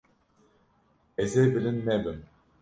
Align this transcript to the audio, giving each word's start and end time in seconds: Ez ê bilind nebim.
Ez 1.21 1.31
ê 1.41 1.43
bilind 1.53 1.79
nebim. 1.87 2.19